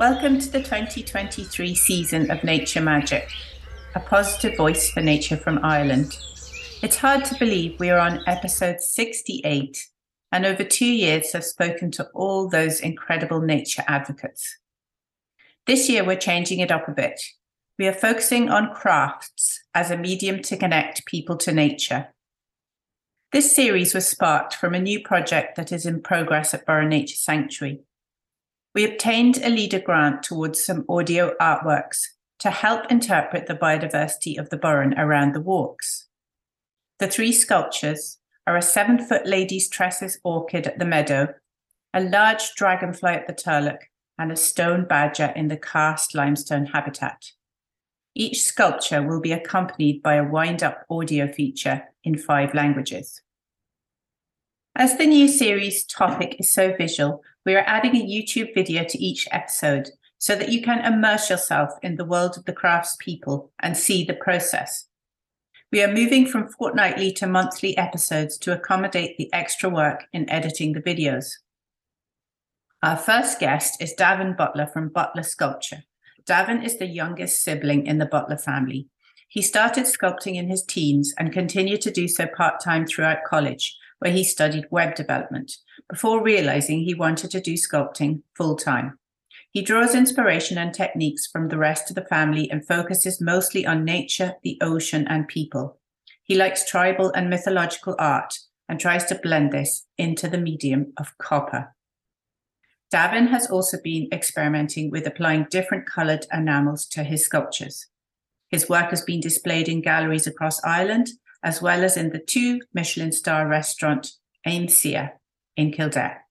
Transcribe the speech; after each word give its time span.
Welcome 0.00 0.38
to 0.38 0.50
the 0.50 0.62
2023 0.62 1.74
season 1.74 2.30
of 2.30 2.42
Nature 2.42 2.80
Magic, 2.80 3.28
a 3.94 4.00
positive 4.00 4.56
voice 4.56 4.90
for 4.90 5.02
nature 5.02 5.36
from 5.36 5.62
Ireland. 5.62 6.16
It's 6.80 6.96
hard 6.96 7.26
to 7.26 7.38
believe 7.38 7.78
we 7.78 7.90
are 7.90 7.98
on 7.98 8.24
episode 8.26 8.80
68 8.80 9.76
and 10.32 10.46
over 10.46 10.64
two 10.64 10.86
years 10.86 11.34
have 11.34 11.44
spoken 11.44 11.90
to 11.90 12.08
all 12.14 12.48
those 12.48 12.80
incredible 12.80 13.42
nature 13.42 13.84
advocates. 13.86 14.56
This 15.66 15.90
year, 15.90 16.02
we're 16.02 16.16
changing 16.16 16.60
it 16.60 16.72
up 16.72 16.88
a 16.88 16.92
bit. 16.92 17.20
We 17.78 17.86
are 17.86 17.92
focusing 17.92 18.48
on 18.48 18.72
crafts 18.72 19.60
as 19.74 19.90
a 19.90 19.98
medium 19.98 20.40
to 20.44 20.56
connect 20.56 21.04
people 21.04 21.36
to 21.36 21.52
nature. 21.52 22.08
This 23.32 23.54
series 23.54 23.92
was 23.92 24.08
sparked 24.08 24.54
from 24.54 24.72
a 24.72 24.80
new 24.80 25.02
project 25.02 25.56
that 25.56 25.72
is 25.72 25.84
in 25.84 26.00
progress 26.00 26.54
at 26.54 26.64
Burren 26.64 26.88
Nature 26.88 27.16
Sanctuary. 27.16 27.82
We 28.74 28.84
obtained 28.84 29.38
a 29.38 29.48
leader 29.48 29.80
grant 29.80 30.22
towards 30.22 30.64
some 30.64 30.84
audio 30.88 31.34
artworks 31.40 31.98
to 32.38 32.50
help 32.50 32.90
interpret 32.90 33.46
the 33.46 33.54
biodiversity 33.54 34.38
of 34.38 34.50
the 34.50 34.56
Burren 34.56 34.94
around 34.98 35.34
the 35.34 35.40
walks. 35.40 36.06
The 36.98 37.08
three 37.08 37.32
sculptures 37.32 38.18
are 38.46 38.56
a 38.56 38.62
seven 38.62 39.04
foot 39.04 39.26
lady's 39.26 39.68
tresses 39.68 40.20
orchid 40.22 40.66
at 40.66 40.78
the 40.78 40.84
meadow, 40.84 41.34
a 41.92 42.00
large 42.00 42.54
dragonfly 42.54 43.12
at 43.12 43.26
the 43.26 43.32
turlough, 43.32 43.78
and 44.18 44.30
a 44.30 44.36
stone 44.36 44.84
badger 44.84 45.32
in 45.34 45.48
the 45.48 45.56
karst 45.56 46.14
limestone 46.14 46.66
habitat. 46.66 47.32
Each 48.14 48.42
sculpture 48.42 49.02
will 49.02 49.20
be 49.20 49.32
accompanied 49.32 50.02
by 50.02 50.14
a 50.14 50.24
wind 50.24 50.62
up 50.62 50.84
audio 50.90 51.30
feature 51.32 51.84
in 52.04 52.18
five 52.18 52.54
languages. 52.54 53.22
As 54.76 54.96
the 54.98 55.06
new 55.06 55.26
series 55.26 55.84
topic 55.84 56.36
is 56.38 56.52
so 56.52 56.74
visual, 56.76 57.22
we 57.46 57.54
are 57.54 57.64
adding 57.66 57.96
a 57.96 58.06
YouTube 58.06 58.54
video 58.54 58.84
to 58.84 58.98
each 58.98 59.26
episode 59.30 59.88
so 60.18 60.36
that 60.36 60.50
you 60.50 60.60
can 60.60 60.84
immerse 60.84 61.30
yourself 61.30 61.70
in 61.82 61.96
the 61.96 62.04
world 62.04 62.36
of 62.36 62.44
the 62.44 62.52
craftspeople 62.52 63.48
and 63.60 63.76
see 63.76 64.04
the 64.04 64.14
process. 64.14 64.86
We 65.72 65.82
are 65.82 65.92
moving 65.92 66.26
from 66.26 66.48
fortnightly 66.48 67.12
to 67.12 67.26
monthly 67.26 67.76
episodes 67.78 68.36
to 68.38 68.52
accommodate 68.52 69.16
the 69.16 69.32
extra 69.32 69.70
work 69.70 70.04
in 70.12 70.28
editing 70.28 70.72
the 70.72 70.82
videos. 70.82 71.28
Our 72.82 72.96
first 72.96 73.38
guest 73.38 73.80
is 73.80 73.94
Davin 73.94 74.36
Butler 74.36 74.66
from 74.66 74.88
Butler 74.88 75.22
Sculpture. 75.22 75.84
Davin 76.26 76.64
is 76.64 76.78
the 76.78 76.86
youngest 76.86 77.42
sibling 77.42 77.86
in 77.86 77.98
the 77.98 78.06
Butler 78.06 78.36
family. 78.38 78.88
He 79.28 79.42
started 79.42 79.84
sculpting 79.84 80.34
in 80.34 80.48
his 80.48 80.64
teens 80.64 81.14
and 81.16 81.32
continued 81.32 81.80
to 81.82 81.90
do 81.90 82.08
so 82.08 82.26
part 82.26 82.60
time 82.60 82.84
throughout 82.84 83.24
college, 83.24 83.76
where 84.00 84.12
he 84.12 84.24
studied 84.24 84.66
web 84.70 84.94
development, 84.94 85.52
before 85.88 86.22
realizing 86.22 86.80
he 86.80 86.94
wanted 86.94 87.30
to 87.30 87.40
do 87.40 87.54
sculpting 87.54 88.22
full 88.36 88.56
time. 88.56 88.98
He 89.52 89.62
draws 89.62 89.94
inspiration 89.94 90.58
and 90.58 90.74
techniques 90.74 91.26
from 91.26 91.48
the 91.48 91.58
rest 91.58 91.90
of 91.90 91.96
the 91.96 92.04
family 92.04 92.50
and 92.50 92.66
focuses 92.66 93.20
mostly 93.20 93.66
on 93.66 93.84
nature, 93.84 94.34
the 94.42 94.58
ocean, 94.60 95.06
and 95.08 95.28
people. 95.28 95.78
He 96.22 96.36
likes 96.36 96.68
tribal 96.68 97.10
and 97.10 97.28
mythological 97.28 97.96
art 97.98 98.38
and 98.68 98.78
tries 98.78 99.04
to 99.06 99.16
blend 99.16 99.52
this 99.52 99.86
into 99.98 100.28
the 100.28 100.38
medium 100.38 100.92
of 100.96 101.18
copper. 101.18 101.74
Davin 102.92 103.28
has 103.28 103.50
also 103.50 103.78
been 103.82 104.08
experimenting 104.12 104.90
with 104.90 105.06
applying 105.06 105.46
different 105.50 105.86
coloured 105.86 106.26
enamels 106.32 106.86
to 106.86 107.04
his 107.04 107.24
sculptures. 107.24 107.86
His 108.48 108.68
work 108.68 108.90
has 108.90 109.02
been 109.02 109.20
displayed 109.20 109.68
in 109.68 109.80
galleries 109.80 110.26
across 110.26 110.62
Ireland, 110.64 111.10
as 111.42 111.62
well 111.62 111.84
as 111.84 111.96
in 111.96 112.10
the 112.10 112.18
two 112.18 112.60
Michelin 112.74 113.12
star 113.12 113.46
restaurant 113.46 114.12
Aimsir 114.46 115.12
in 115.56 115.72
Kildare. 115.72 116.24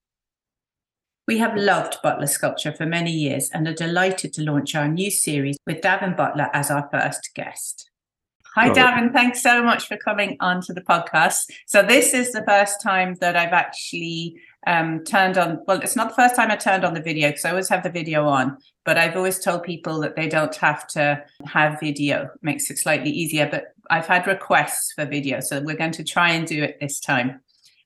We 1.28 1.38
have 1.38 1.56
loved 1.56 1.98
Butler 2.02 2.26
sculpture 2.26 2.74
for 2.74 2.88
many 2.88 3.11
years 3.11 3.52
and 3.54 3.67
are 3.67 3.73
delighted 3.73 4.33
to 4.33 4.42
launch 4.42 4.73
our 4.73 4.88
new 4.88 5.11
series 5.11 5.58
with 5.67 5.82
Davin 5.82 6.17
Butler 6.17 6.50
as 6.54 6.72
our 6.72 6.89
first 6.92 7.30
guest. 7.36 7.89
Hi, 8.56 8.72
Davin. 8.72 9.14
Thanks 9.14 9.44
so 9.44 9.61
much 9.61 9.88
for 9.88 9.95
coming 9.95 10.36
on 10.39 10.60
to 10.61 10.73
the 10.73 10.82
podcast. 10.82 11.52
So, 11.67 11.83
this 11.83 12.16
is 12.16 12.32
the 12.32 12.44
first 12.48 12.82
time 12.82 13.16
that 13.22 13.36
I've 13.36 13.54
actually 13.54 14.42
um, 14.66 15.04
turned 15.04 15.38
on. 15.38 15.60
Well, 15.67 15.80
it's 15.82 15.95
not 15.95 16.10
the 16.10 16.16
first 16.16 16.36
time 16.36 16.50
I 16.50 16.56
turned 16.56 16.83
on 16.83 16.95
the 16.95 17.02
video 17.02 17.30
because 17.30 17.45
I 17.45 17.52
always 17.52 17.70
have 17.70 17.83
the 17.83 17.92
video 17.92 18.26
on, 18.28 18.58
but 18.83 18.98
I've 18.98 19.16
always 19.16 19.38
told 19.38 19.62
people 19.62 20.00
that 20.00 20.16
they 20.16 20.28
don't 20.28 20.56
have 20.56 20.88
to 20.88 21.23
have 21.45 21.80
video. 21.80 22.23
It 22.23 22.30
makes 22.42 22.72
it 22.72 22.80
slightly 22.80 23.12
easier. 23.12 23.48
But 23.50 23.66
I've 23.89 24.08
had 24.08 24.27
requests 24.27 24.94
for 24.94 25.05
video, 25.05 25.39
so 25.39 25.61
we're 25.61 25.76
going 25.76 25.92
to 25.94 26.04
try 26.04 26.32
and 26.32 26.45
do 26.45 26.64
it 26.64 26.77
this 26.80 27.00
time. 27.00 27.42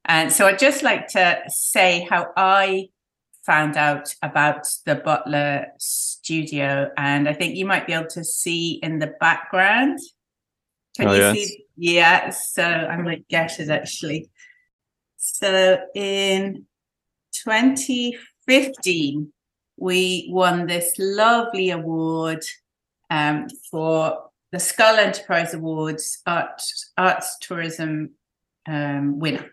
And 0.05 0.31
so 0.31 0.47
I'd 0.47 0.59
just 0.59 0.83
like 0.83 1.07
to 1.09 1.41
say 1.47 2.05
how 2.09 2.27
I 2.35 2.89
found 3.45 3.77
out 3.77 4.13
about 4.21 4.67
the 4.85 4.95
Butler 4.95 5.67
studio. 5.77 6.89
And 6.97 7.27
I 7.27 7.33
think 7.33 7.55
you 7.55 7.65
might 7.65 7.87
be 7.87 7.93
able 7.93 8.09
to 8.09 8.23
see 8.23 8.79
in 8.83 8.99
the 8.99 9.13
background. 9.19 9.99
Can 10.97 11.07
oh, 11.07 11.13
you 11.13 11.19
yes. 11.19 11.35
see? 11.35 11.65
Yeah. 11.75 12.29
So 12.29 12.63
I'm 12.63 13.05
to 13.05 13.17
get 13.29 13.59
it 13.59 13.69
actually. 13.69 14.29
So 15.17 15.79
in 15.95 16.65
2015, 17.33 19.31
we 19.77 20.29
won 20.31 20.67
this 20.67 20.93
lovely 20.97 21.71
award 21.71 22.43
um, 23.09 23.47
for 23.71 24.29
the 24.53 24.59
Skull 24.59 24.97
Enterprise 24.97 25.55
Awards 25.55 26.19
Art, 26.27 26.61
Arts 26.95 27.37
Tourism 27.41 28.11
um, 28.67 29.19
winner. 29.19 29.51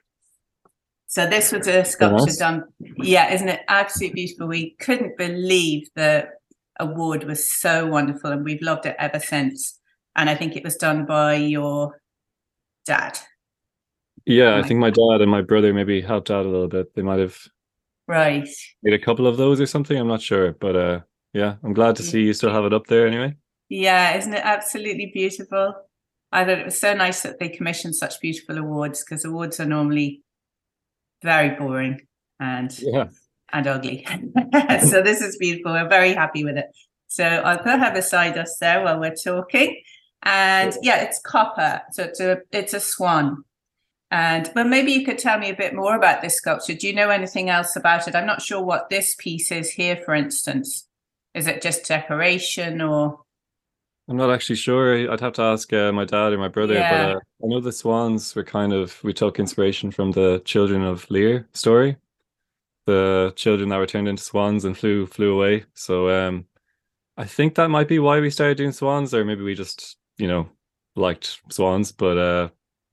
So 1.07 1.27
this 1.27 1.51
was 1.51 1.67
a 1.67 1.85
sculpture 1.87 2.37
done. 2.39 2.65
Yeah, 2.99 3.33
isn't 3.33 3.49
it 3.49 3.63
absolutely 3.67 4.15
beautiful? 4.15 4.47
We 4.47 4.77
couldn't 4.79 5.17
believe 5.17 5.89
the 5.97 6.29
award 6.79 7.25
was 7.25 7.51
so 7.51 7.87
wonderful, 7.87 8.31
and 8.31 8.45
we've 8.45 8.61
loved 8.61 8.85
it 8.85 8.95
ever 8.99 9.19
since. 9.19 9.81
And 10.17 10.29
I 10.29 10.35
think 10.35 10.55
it 10.55 10.63
was 10.63 10.77
done 10.77 11.07
by 11.07 11.35
your 11.35 12.01
dad. 12.85 13.19
Yeah, 14.27 14.59
I 14.59 14.63
think 14.63 14.81
my 14.81 14.91
dad 14.91 15.23
and 15.23 15.31
my 15.31 15.41
brother 15.41 15.73
maybe 15.73 16.03
helped 16.03 16.31
out 16.31 16.45
a 16.45 16.49
little 16.49 16.69
bit. 16.69 16.95
They 16.95 17.03
might 17.03 17.21
have 17.21 17.39
right 18.07 18.49
made 18.83 18.95
a 18.95 18.99
couple 18.99 19.27
of 19.27 19.39
those 19.39 19.63
or 19.63 19.67
something. 19.67 19.97
I'm 19.97 20.09
not 20.09 20.21
sure, 20.21 20.53
but 20.53 20.77
uh, 20.77 21.01
yeah, 21.33 21.57
I'm 21.65 21.73
glad 21.73 21.97
to 21.97 22.03
see 22.03 22.23
you 22.23 22.35
still 22.35 22.53
have 22.53 22.67
it 22.67 22.75
up 22.75 22.87
there 22.87 23.07
anyway. 23.07 23.35
Yeah, 23.71 24.17
isn't 24.17 24.35
it 24.35 24.43
absolutely 24.45 25.13
beautiful? 25.15 25.75
I 26.33 26.45
thought 26.45 26.59
it 26.59 26.65
was 26.65 26.79
so 26.79 26.93
nice 26.93 27.23
that 27.23 27.39
they 27.39 27.49
commissioned 27.49 27.95
such 27.95 28.21
beautiful 28.21 28.59
awards 28.59 29.03
because 29.03 29.25
awards 29.25 29.61
are 29.61 29.65
normally 29.65 30.23
very 31.23 31.51
boring 31.51 32.01
and 32.41 32.77
yeah. 32.81 33.09
and 33.53 33.67
ugly. 33.67 34.05
so 34.89 35.03
this 35.03 35.21
is 35.21 35.39
beautiful. 35.39 35.73
We're 35.73 35.89
very 35.89 36.13
happy 36.15 36.45
with 36.45 36.57
it. 36.57 36.67
So 37.07 37.25
I'll 37.25 37.59
put 37.59 37.79
her 37.79 37.93
beside 37.93 38.37
us 38.37 38.57
there 38.61 38.83
while 38.83 38.99
we're 38.99 39.15
talking. 39.15 39.81
And 40.23 40.77
yeah, 40.83 41.03
it's 41.03 41.21
copper. 41.21 41.83
So 41.93 42.05
it's 42.05 42.21
a 42.21 42.39
it's 42.51 42.75
a 42.75 42.81
swan. 42.81 43.45
And 44.11 44.51
but 44.53 44.67
maybe 44.67 44.91
you 44.91 45.05
could 45.05 45.19
tell 45.19 45.39
me 45.39 45.51
a 45.51 45.57
bit 45.57 45.75
more 45.75 45.95
about 45.95 46.23
this 46.23 46.37
sculpture. 46.37 46.75
Do 46.75 46.89
you 46.89 46.93
know 46.93 47.11
anything 47.11 47.51
else 47.51 47.77
about 47.77 48.09
it? 48.09 48.17
I'm 48.17 48.27
not 48.27 48.43
sure 48.43 48.63
what 48.63 48.91
this 48.91 49.15
piece 49.17 49.53
is 49.53 49.71
here, 49.71 49.97
for 50.05 50.15
instance. 50.15 50.89
Is 51.35 51.47
it 51.47 51.63
just 51.63 51.87
decoration 51.87 52.81
or 52.81 53.21
I'm 54.11 54.17
not 54.17 54.31
actually 54.33 54.57
sure. 54.57 55.09
I'd 55.09 55.21
have 55.21 55.35
to 55.35 55.43
ask 55.43 55.73
uh, 55.73 55.93
my 55.93 56.05
dad 56.05 56.33
or 56.33 56.39
my 56.39 56.49
brother. 56.49 56.75
Yeah. 56.75 56.91
But 56.91 57.17
uh, 57.17 57.21
I 57.45 57.47
know 57.47 57.61
the 57.61 57.71
swans 57.71 58.35
were 58.35 58.43
kind 58.43 58.73
of 58.73 59.03
we 59.05 59.13
took 59.13 59.39
inspiration 59.39 59.93
from 59.93 60.11
the 60.11 60.43
Children 60.45 60.83
of 60.83 61.09
Lir 61.11 61.49
story, 61.53 61.97
the 62.87 63.33
children 63.37 63.69
that 63.69 63.77
were 63.77 63.87
turned 63.87 64.09
into 64.09 64.25
swans 64.25 64.65
and 64.65 64.77
flew 64.77 65.07
flew 65.07 65.33
away. 65.33 65.65
So 65.75 66.11
um, 66.11 66.47
I 67.17 67.25
think 67.25 67.55
that 67.55 67.69
might 67.69 67.87
be 67.87 68.01
why 68.01 68.19
we 68.19 68.31
started 68.31 68.57
doing 68.57 68.73
swans, 68.73 69.15
or 69.15 69.25
maybe 69.25 69.43
we 69.43 69.55
just 69.55 69.97
you 70.19 70.27
know 70.27 70.49
liked 70.97 71.41
swans. 71.49 71.93
But 71.93 72.19
uh, 72.19 72.49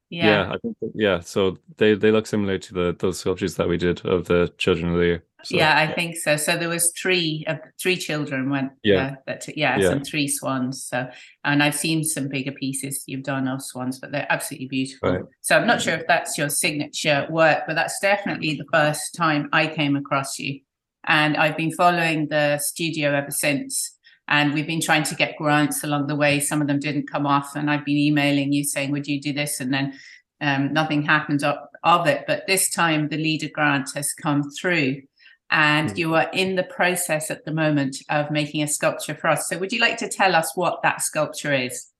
yeah. 0.10 0.26
yeah, 0.26 0.52
I 0.54 0.58
think 0.60 0.78
that, 0.82 0.92
yeah. 0.96 1.20
So 1.20 1.58
they 1.78 1.94
they 1.94 2.12
look 2.12 2.28
similar 2.28 2.58
to 2.58 2.74
the 2.74 2.96
those 2.98 3.20
sculptures 3.20 3.56
that 3.56 3.68
we 3.68 3.78
did 3.78 4.06
of 4.06 4.26
the 4.26 4.54
Children 4.58 4.92
of 4.92 4.96
Lir. 4.96 5.24
So, 5.44 5.56
yeah, 5.56 5.78
I 5.78 5.94
think 5.94 6.18
so. 6.18 6.36
So 6.36 6.58
there 6.58 6.70
was 6.70 6.92
three 7.00 7.46
uh, 7.48 7.58
three 7.80 7.96
children 7.96 8.50
went 8.50 8.72
yeah 8.84 9.06
uh, 9.06 9.16
that 9.28 9.58
yeah, 9.58 9.78
yeah, 9.78 9.90
some 9.90 10.04
three 10.04 10.28
swans. 10.28 10.84
So 10.86 11.08
and 11.44 11.62
I've 11.62 11.76
seen 11.76 12.04
some 12.04 12.28
bigger 12.28 12.52
pieces 12.52 13.04
you've 13.06 13.24
done 13.24 13.48
of 13.48 13.62
swans, 13.62 14.00
but 14.00 14.12
they're 14.12 14.28
absolutely 14.30 14.68
beautiful. 14.68 15.12
Right. 15.12 15.26
So 15.42 15.58
I'm 15.58 15.68
not 15.68 15.82
sure 15.82 15.94
if 15.94 16.08
that's 16.08 16.38
your 16.38 16.50
signature 16.50 17.28
work, 17.30 17.64
but 17.68 17.76
that's 17.76 18.00
definitely 18.00 18.56
the 18.56 18.66
first 18.72 19.14
time 19.16 19.50
I 19.52 19.68
came 19.68 19.96
across 19.96 20.40
you. 20.40 20.62
And 21.06 21.38
I've 21.38 21.56
been 21.56 21.72
following 21.72 22.28
the 22.28 22.58
studio 22.58 23.14
ever 23.14 23.32
since. 23.32 23.97
And 24.30 24.54
we've 24.54 24.68
been 24.68 24.82
trying 24.82 25.04
to 25.04 25.16
get 25.16 25.38
grants 25.38 25.84
along 25.84 26.08
the 26.08 26.16
way. 26.16 26.40
Some 26.40 26.62
of 26.62 26.68
them 26.68 26.80
didn't 26.80 27.10
come 27.10 27.26
off, 27.26 27.56
and 27.56 27.72
I've 27.72 27.86
been 27.86 27.98
emailing 27.98 28.52
you 28.52 28.64
saying, 28.64 28.92
"Would 28.92 29.08
you 29.08 29.22
do 29.22 29.34
this?" 29.34 29.60
And 29.60 29.74
then 29.74 29.94
um, 30.42 30.74
nothing 30.74 31.02
happened 31.02 31.44
of, 31.44 31.58
of 31.84 32.08
it. 32.08 32.26
But 32.28 32.46
this 32.48 32.70
time, 32.70 33.08
the 33.08 33.18
leader 33.18 33.50
grant 33.54 33.90
has 33.96 34.14
come 34.14 34.44
through 34.52 35.02
and 35.50 35.92
mm. 35.92 35.98
you 35.98 36.16
are 36.16 36.30
in 36.34 36.56
the 36.56 36.64
process 36.64 37.32
at 37.32 37.46
the 37.46 37.54
moment 37.54 37.98
of 38.10 38.32
making 38.32 38.62
a 38.62 38.68
sculpture 38.68 39.16
for 39.16 39.28
us. 39.28 39.48
So, 39.48 39.58
would 39.58 39.72
you 39.72 39.80
like 39.80 39.98
to 39.98 40.10
tell 40.10 40.36
us 40.36 40.52
what 40.56 40.82
that 40.84 41.02
sculpture 41.02 41.54
is? 41.54 41.92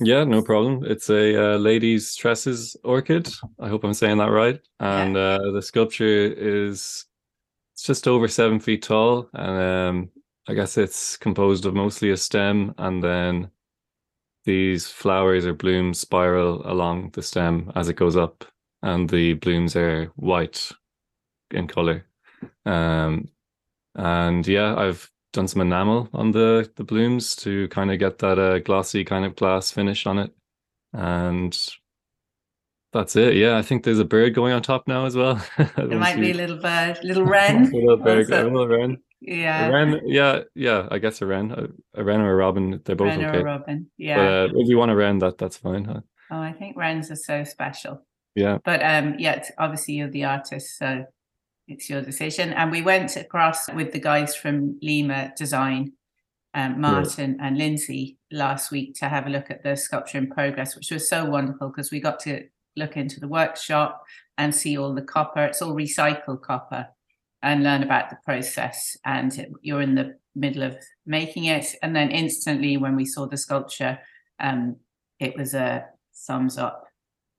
Yeah, 0.00 0.24
no 0.24 0.42
problem. 0.42 0.84
It's 0.84 1.10
a 1.10 1.54
uh, 1.54 1.56
lady's 1.58 2.16
tresses 2.16 2.76
orchid. 2.82 3.32
I 3.60 3.68
hope 3.68 3.84
I'm 3.84 3.94
saying 3.94 4.18
that 4.18 4.30
right. 4.30 4.60
And 4.80 5.14
yeah. 5.14 5.22
uh, 5.22 5.50
the 5.52 5.62
sculpture 5.62 6.32
is 6.32 7.06
it's 7.74 7.84
just 7.84 8.08
over 8.08 8.26
seven 8.26 8.58
feet 8.58 8.82
tall, 8.82 9.28
and 9.32 9.60
um, 9.60 10.10
I 10.48 10.54
guess 10.54 10.76
it's 10.76 11.16
composed 11.16 11.66
of 11.66 11.74
mostly 11.74 12.10
a 12.10 12.16
stem 12.16 12.74
and 12.78 13.02
then 13.02 13.50
these 14.44 14.88
flowers 14.88 15.46
or 15.46 15.54
blooms 15.54 16.00
spiral 16.00 16.62
along 16.68 17.10
the 17.10 17.22
stem 17.22 17.70
as 17.76 17.88
it 17.88 17.94
goes 17.94 18.16
up 18.16 18.44
and 18.82 19.08
the 19.08 19.34
blooms 19.34 19.76
are 19.76 20.06
white 20.16 20.72
in 21.52 21.68
color. 21.68 22.06
Um, 22.66 23.28
and 23.94 24.46
yeah, 24.46 24.74
I've 24.76 25.10
done 25.32 25.48
some 25.48 25.62
enamel 25.62 26.08
on 26.12 26.32
the 26.32 26.70
the 26.76 26.84
blooms 26.84 27.34
to 27.36 27.68
kind 27.68 27.90
of 27.90 27.98
get 27.98 28.18
that 28.18 28.38
uh, 28.38 28.58
glossy 28.58 29.04
kind 29.04 29.24
of 29.24 29.36
glass 29.36 29.70
finish 29.70 30.06
on 30.06 30.18
it, 30.18 30.32
and 30.92 31.56
that's 32.92 33.16
it. 33.16 33.36
Yeah, 33.36 33.56
I 33.56 33.62
think 33.62 33.84
there's 33.84 33.98
a 33.98 34.04
bird 34.04 34.34
going 34.34 34.52
on 34.52 34.62
top 34.62 34.88
now 34.88 35.06
as 35.06 35.16
well. 35.16 35.42
It 35.58 35.90
might 35.90 36.18
be 36.20 36.32
a 36.32 36.34
little 36.34 36.58
bird, 36.58 36.98
little 37.02 37.24
wren. 37.24 37.66
a 37.66 37.76
little 37.76 37.96
bird, 37.96 38.30
a 38.30 38.44
little 38.44 38.68
wren. 38.68 38.98
Yeah. 39.24 39.66
A 39.66 39.72
wren, 39.72 40.00
yeah, 40.04 40.40
yeah. 40.54 40.88
I 40.90 40.98
guess 40.98 41.22
a 41.22 41.26
wren, 41.26 41.52
a, 41.52 42.00
a 42.00 42.04
wren 42.04 42.20
or 42.20 42.32
a 42.32 42.36
robin. 42.36 42.80
They're 42.84 42.96
both 42.96 43.08
wren 43.08 43.24
okay. 43.24 43.38
or 43.38 43.44
robin. 43.44 43.90
Yeah. 43.96 44.16
But, 44.16 44.56
uh, 44.56 44.60
if 44.60 44.68
you 44.68 44.78
want 44.78 44.90
a 44.90 44.96
wren, 44.96 45.18
that 45.20 45.38
that's 45.38 45.56
fine. 45.56 45.84
Huh? 45.84 46.00
Oh, 46.30 46.40
I 46.40 46.52
think 46.52 46.76
wrens 46.76 47.10
are 47.10 47.16
so 47.16 47.44
special. 47.44 48.04
Yeah. 48.34 48.58
But 48.64 48.82
um, 48.82 49.16
yeah, 49.18 49.44
obviously 49.58 49.94
you're 49.94 50.08
the 50.10 50.24
artist, 50.24 50.78
so 50.78 51.04
it's 51.68 51.88
your 51.88 52.02
decision. 52.02 52.52
And 52.52 52.70
we 52.70 52.82
went 52.82 53.16
across 53.16 53.70
with 53.72 53.92
the 53.92 54.00
guys 54.00 54.34
from 54.34 54.78
Lima 54.82 55.32
Design, 55.36 55.92
um, 56.54 56.80
Martin 56.80 57.36
yeah. 57.38 57.46
and 57.46 57.58
Lindsay, 57.58 58.18
last 58.32 58.72
week 58.72 58.94
to 58.96 59.08
have 59.08 59.26
a 59.26 59.30
look 59.30 59.50
at 59.50 59.62
the 59.62 59.76
sculpture 59.76 60.18
in 60.18 60.30
progress, 60.30 60.74
which 60.74 60.90
was 60.90 61.08
so 61.08 61.24
wonderful 61.24 61.68
because 61.68 61.90
we 61.90 62.00
got 62.00 62.18
to 62.20 62.44
look 62.76 62.96
into 62.96 63.20
the 63.20 63.28
workshop 63.28 64.02
and 64.38 64.54
see 64.54 64.78
all 64.78 64.94
the 64.94 65.02
copper. 65.02 65.44
It's 65.44 65.62
all 65.62 65.74
recycled 65.74 66.40
copper 66.40 66.88
and 67.42 67.62
learn 67.62 67.82
about 67.82 68.10
the 68.10 68.18
process. 68.24 68.96
And 69.04 69.46
you're 69.62 69.82
in 69.82 69.94
the 69.94 70.16
middle 70.34 70.62
of 70.62 70.76
making 71.06 71.44
it. 71.46 71.74
And 71.82 71.94
then 71.94 72.10
instantly, 72.10 72.76
when 72.76 72.96
we 72.96 73.04
saw 73.04 73.26
the 73.26 73.36
sculpture, 73.36 73.98
um, 74.40 74.76
it 75.18 75.36
was 75.36 75.54
a 75.54 75.84
thumbs 76.26 76.58
up 76.58 76.84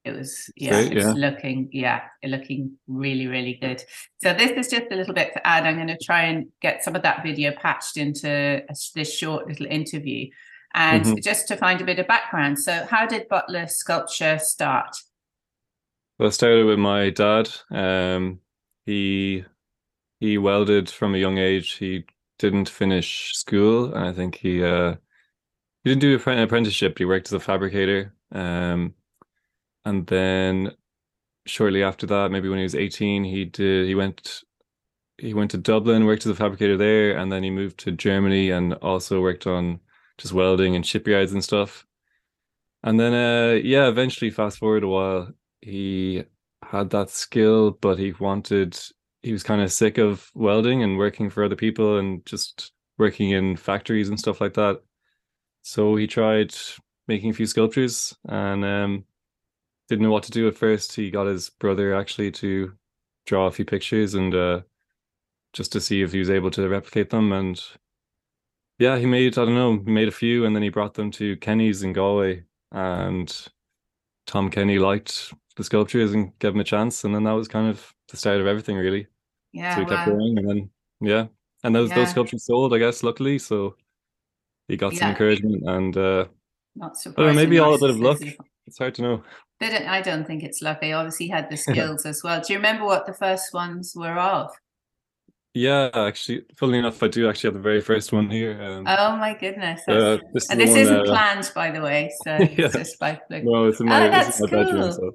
it 0.06 0.16
was 0.16 0.50
yeah, 0.58 0.80
it's 0.80 1.06
yeah. 1.06 1.14
looking 1.14 1.70
yeah, 1.72 2.02
it 2.22 2.30
looking 2.30 2.78
really 2.88 3.28
really 3.28 3.58
good. 3.62 3.84
So 4.22 4.34
this 4.34 4.52
is 4.52 4.68
just 4.68 4.92
a 4.92 4.96
little 4.96 5.14
bit 5.14 5.32
to 5.34 5.48
add. 5.48 5.66
I'm 5.66 5.76
going 5.76 5.88
to 5.88 5.98
try 5.98 6.24
and 6.24 6.48
get 6.62 6.84
some 6.84 6.96
of 6.96 7.04
that 7.04 7.24
video 7.24 7.52
patched 7.52 7.98
into 7.98 8.30
a, 8.30 8.76
this 8.96 9.16
short 9.16 9.48
little 9.48 9.66
interview, 9.68 10.30
and 10.74 11.06
mm-hmm. 11.06 11.16
just 11.22 11.48
to 11.48 11.56
find 11.56 11.80
a 11.80 11.86
bit 11.86 12.00
of 12.00 12.08
background. 12.08 12.60
So 12.60 12.86
how 12.90 13.06
did 13.06 13.30
Butler 13.30 13.68
Sculpture 13.68 14.40
start? 14.40 14.94
Well, 16.20 16.28
I 16.28 16.32
started 16.32 16.66
with 16.66 16.80
my 16.80 17.10
dad. 17.10 17.50
Um, 17.72 18.40
he 18.86 19.46
he 20.20 20.38
welded 20.38 20.90
from 20.90 21.16
a 21.16 21.20
young 21.20 21.38
age. 21.38 21.74
He 21.74 22.06
didn't 22.40 22.70
finish 22.70 23.32
school, 23.34 23.94
and 23.94 24.06
I 24.06 24.14
think 24.14 24.36
he 24.36 24.64
uh, 24.64 24.96
he 25.84 25.90
didn't 25.90 26.02
do 26.02 26.32
an 26.32 26.40
apprenticeship. 26.40 26.98
He 26.98 27.06
worked 27.06 27.28
as 27.28 27.34
a 27.34 27.40
fabricator. 27.40 28.14
Um, 28.32 28.96
and 29.86 30.08
then 30.08 30.72
shortly 31.46 31.84
after 31.84 32.06
that, 32.08 32.32
maybe 32.32 32.50
when 32.50 32.60
he 32.60 32.64
was 32.64 32.76
18, 32.76 33.24
he 33.24 33.46
did 33.46 33.88
he 33.88 33.96
went 33.96 34.44
he 35.18 35.34
went 35.34 35.52
to 35.52 35.58
Dublin, 35.58 36.06
worked 36.06 36.26
as 36.26 36.32
a 36.32 36.36
fabricator 36.36 36.78
there, 36.78 37.18
and 37.18 37.32
then 37.32 37.44
he 37.44 37.50
moved 37.50 37.78
to 37.80 37.92
Germany 37.92 38.50
and 38.50 38.74
also 38.76 39.22
worked 39.22 39.48
on 39.48 39.80
just 40.18 40.34
welding 40.34 40.76
and 40.76 40.86
shipyards 40.86 41.34
and 41.34 41.44
stuff. 41.44 41.86
And 42.84 43.00
then 43.00 43.14
uh 43.14 43.54
yeah, 43.56 43.88
eventually 43.88 44.32
fast 44.32 44.58
forward 44.60 44.84
a 44.84 44.88
while, 44.88 45.34
he 45.62 46.24
had 46.64 46.90
that 46.92 47.10
skill, 47.10 47.72
but 47.72 48.00
he 48.00 48.14
wanted 48.14 48.80
he 49.24 49.32
was 49.32 49.44
kind 49.44 49.62
of 49.62 49.72
sick 49.72 49.98
of 49.98 50.30
welding 50.36 50.84
and 50.84 50.98
working 50.98 51.30
for 51.30 51.44
other 51.44 51.56
people 51.56 51.98
and 51.98 52.26
just 52.26 52.72
working 52.98 53.32
in 53.32 53.56
factories 53.56 54.10
and 54.10 54.20
stuff 54.20 54.40
like 54.42 54.54
that. 54.54 54.82
So 55.64 55.96
he 55.96 56.08
tried 56.08 56.54
making 57.08 57.32
a 57.32 57.34
few 57.34 57.46
sculptures 57.48 58.16
and 58.28 58.64
um 58.64 59.06
didn't 59.90 60.04
know 60.04 60.12
what 60.12 60.24
to 60.24 60.32
do 60.32 60.48
at 60.48 60.58
first. 60.58 60.96
He 60.96 61.12
got 61.12 61.28
his 61.28 61.50
brother 61.50 61.94
actually 61.94 62.32
to 62.32 62.74
draw 63.26 63.48
a 63.48 63.52
few 63.52 63.66
pictures 63.66 64.14
and 64.14 64.34
uh, 64.34 64.62
just 65.54 65.72
to 65.74 65.82
see 65.82 66.02
if 66.02 66.12
he 66.12 66.20
was 66.20 66.30
able 66.30 66.52
to 66.52 66.68
replicate 66.68 67.10
them. 67.10 67.32
And 67.32 67.62
yeah, 68.80 68.98
he 68.98 69.06
made 69.06 69.38
I 69.38 69.46
don't 69.46 69.56
know, 69.56 69.82
he 69.86 69.92
made 69.92 70.08
a 70.08 70.12
few, 70.12 70.46
and 70.46 70.56
then 70.56 70.64
he 70.64 70.70
brought 70.70 70.94
them 70.94 71.12
to 71.12 71.38
Kenny's 71.38 71.84
in 71.84 71.94
Galway, 71.94 72.44
and 72.72 73.48
Tom 74.26 74.50
Kenny 74.50 74.80
liked 74.80 75.34
the 75.56 75.64
sculptures 75.64 76.14
and 76.14 76.38
gave 76.40 76.54
him 76.54 76.60
a 76.60 76.64
chance, 76.64 77.04
and 77.04 77.14
then 77.14 77.24
that 77.24 77.32
was 77.32 77.48
kind 77.48 77.70
of 77.70 77.94
the 78.10 78.18
start 78.18 78.42
of 78.42 78.48
everything, 78.48 78.78
really. 78.78 79.08
Yeah, 79.52 79.76
so 79.76 79.82
he 79.82 79.88
kept 79.88 80.10
going, 80.10 80.38
and 80.38 80.50
then 80.50 80.70
yeah, 81.00 81.28
and 81.64 81.76
those 81.76 81.90
yeah. 81.90 81.96
those 81.96 82.10
sculptures 82.10 82.46
sold, 82.46 82.74
I 82.74 82.80
guess, 82.80 83.04
luckily. 83.04 83.38
So 83.40 83.76
he 84.68 84.78
got 84.78 84.94
yeah. 84.94 85.00
some 85.00 85.10
encouragement, 85.10 85.64
and 85.68 85.96
uh, 85.96 86.26
not 86.76 86.98
surprising. 86.98 87.36
maybe 87.36 87.60
all 87.60 87.76
a 87.76 87.80
bit 87.80 87.92
of 87.92 88.00
luck. 88.00 88.20
It's 88.66 88.78
hard 88.78 88.96
to 88.96 89.02
know. 89.02 89.24
Don't, 89.60 89.88
I 89.88 90.02
don't 90.02 90.26
think 90.26 90.44
it's 90.44 90.62
luck. 90.62 90.82
They 90.82 90.94
obviously 90.94 91.28
had 91.28 91.50
the 91.50 91.58
skills 91.70 92.06
as 92.06 92.22
well. 92.24 92.42
Do 92.42 92.54
you 92.54 92.60
remember 92.60 92.86
what 92.86 93.06
the 93.06 93.14
first 93.14 93.54
ones 93.54 93.94
were 93.96 94.18
of? 94.18 94.52
Yeah, 95.54 95.92
actually, 95.94 96.46
funnily 96.56 96.80
enough, 96.80 97.04
I 97.04 97.08
do 97.10 97.30
actually 97.30 97.50
have 97.50 97.54
the 97.54 97.60
very 97.60 97.80
first 97.80 98.12
one 98.12 98.28
here. 98.28 98.60
Um, 98.60 98.88
oh 98.88 99.18
my 99.18 99.38
goodness! 99.40 99.82
Uh, 99.88 100.18
this, 100.34 100.50
is 100.50 100.76
isn't 100.76 101.02
uh, 101.02 101.04
planned, 101.04 101.52
by 101.54 101.70
the 101.70 101.80
way. 101.80 102.10
So 102.24 102.38
yeah. 102.40 102.48
it's 102.58 102.74
just 102.74 103.00
by 103.00 103.22
like 103.30 103.44
no, 103.44 103.68
it's 103.68 103.80
in 103.80 103.86
my, 103.86 104.08
oh, 104.08 104.10
that's 104.10 104.40
cool. 104.40 104.48
bedroom. 104.48 104.92
So. 104.92 105.12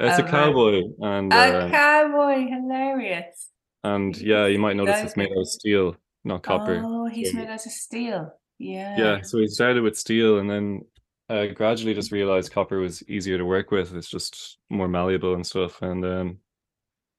It's 0.00 0.18
oh, 0.18 0.24
a 0.24 0.28
cowboy 0.28 0.82
and 1.00 1.30
a 1.30 1.36
uh, 1.36 1.70
cowboy, 1.70 2.48
hilarious. 2.48 3.50
And 3.84 4.16
yeah, 4.16 4.46
you 4.46 4.58
might 4.58 4.76
notice 4.76 5.02
it's 5.02 5.16
made 5.16 5.30
out 5.30 5.40
of 5.40 5.48
steel, 5.48 5.96
not 6.24 6.42
copper. 6.42 6.82
Oh, 6.84 7.06
he's 7.06 7.34
made 7.34 7.48
out 7.48 7.66
of 7.66 7.72
steel. 7.72 8.32
Yeah. 8.58 8.96
Yeah. 8.96 9.22
So 9.22 9.38
he 9.38 9.46
started 9.46 9.82
with 9.82 9.98
steel, 9.98 10.38
and 10.38 10.48
then 10.48 10.84
uh, 11.28 11.46
gradually 11.46 11.94
just 11.94 12.12
realized 12.12 12.52
copper 12.52 12.78
was 12.78 13.02
easier 13.08 13.36
to 13.36 13.44
work 13.44 13.70
with. 13.70 13.94
It's 13.94 14.08
just 14.08 14.58
more 14.70 14.88
malleable 14.88 15.34
and 15.34 15.46
stuff. 15.46 15.82
And 15.82 16.04
um, 16.04 16.38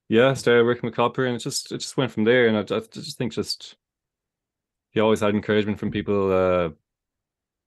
yeah, 0.09 0.33
started 0.33 0.65
working 0.65 0.87
with 0.87 0.95
copper, 0.95 1.25
and 1.25 1.35
it 1.35 1.39
just 1.39 1.71
it 1.71 1.79
just 1.79 1.97
went 1.97 2.11
from 2.11 2.23
there. 2.23 2.47
And 2.47 2.57
I, 2.57 2.61
I 2.75 2.79
just 2.91 3.17
think 3.17 3.31
just 3.31 3.75
he 4.89 4.99
always 4.99 5.19
had 5.19 5.35
encouragement 5.35 5.79
from 5.79 5.91
people 5.91 6.31
uh, 6.31 6.69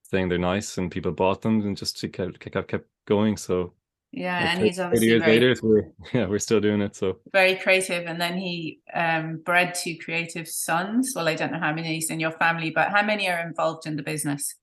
saying 0.03 0.29
they're 0.29 0.39
nice, 0.39 0.77
and 0.77 0.91
people 0.91 1.13
bought 1.13 1.41
them, 1.41 1.63
and 1.63 1.77
just 1.77 1.99
to 1.99 2.09
kept 2.09 2.41
kept 2.41 2.69
kept 2.69 2.89
going. 3.07 3.37
So 3.37 3.73
yeah, 4.17 4.41
like 4.41 4.49
and 4.55 4.65
he's 4.65 4.79
obviously 4.79 5.09
years 5.09 5.23
very, 5.23 5.41
later, 5.41 5.55
we're 5.63 5.91
yeah 6.13 6.27
we're 6.27 6.39
still 6.39 6.61
doing 6.61 6.81
it. 6.81 6.95
So 6.97 7.19
very 7.33 7.57
creative, 7.57 8.07
and 8.07 8.21
then 8.21 8.39
he 8.39 8.81
um, 8.93 9.39
bred 9.45 9.75
two 9.75 9.97
creative 9.99 10.49
sons. 10.49 11.13
Well, 11.15 11.29
I 11.29 11.35
don't 11.35 11.53
know 11.53 11.59
how 11.59 11.73
many 11.73 11.99
is 11.99 12.11
in 12.11 12.21
your 12.21 12.33
family, 12.33 12.71
but 12.71 12.89
how 12.91 13.03
many 13.03 13.29
are 13.29 13.47
involved 13.47 13.87
in 13.87 13.97
the 13.97 14.03
business? 14.03 14.55